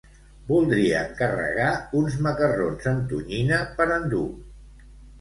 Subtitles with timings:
[0.45, 1.69] Voldria encarregar
[2.01, 4.29] uns macarrons amb tonyina per endur.